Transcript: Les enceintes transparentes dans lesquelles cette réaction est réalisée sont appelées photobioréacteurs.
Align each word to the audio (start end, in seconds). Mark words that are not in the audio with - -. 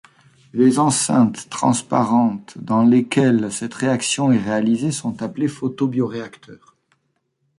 Les 0.53 0.79
enceintes 0.79 1.47
transparentes 1.51 2.57
dans 2.57 2.81
lesquelles 2.83 3.51
cette 3.51 3.75
réaction 3.75 4.31
est 4.31 4.39
réalisée 4.39 4.91
sont 4.91 5.21
appelées 5.21 5.47
photobioréacteurs. 5.47 6.75